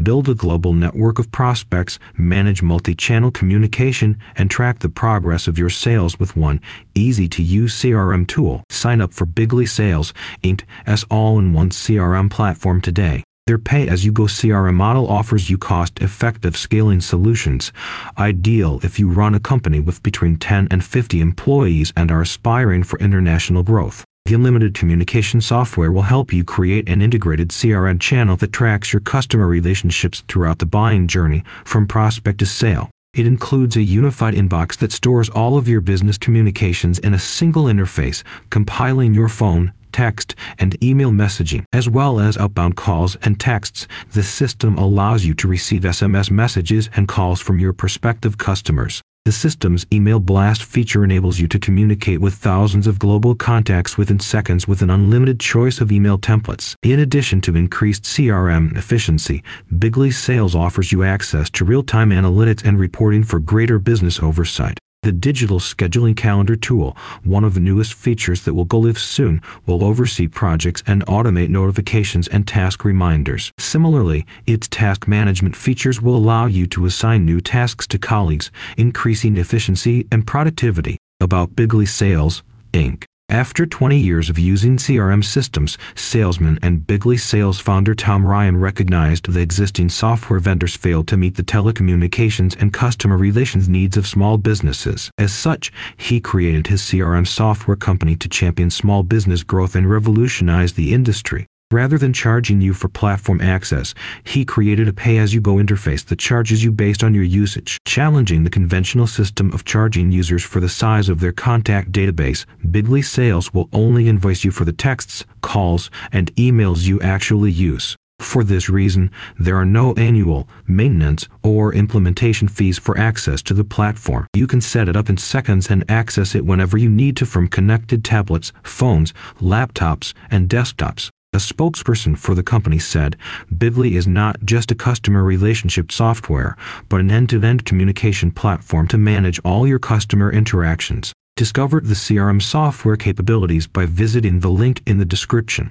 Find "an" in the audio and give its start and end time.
26.88-27.02, 54.80-54.88, 136.98-137.08